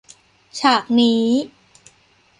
[0.59, 1.27] ฉากนี้